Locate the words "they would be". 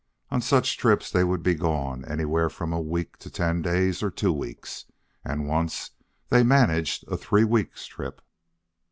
1.11-1.53